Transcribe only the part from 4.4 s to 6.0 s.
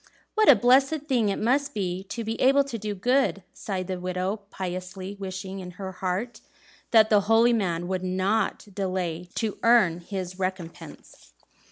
piously wishing in her